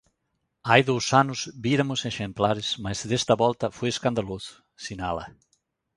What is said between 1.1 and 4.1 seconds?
anos víramos exemplares mais desta volta foi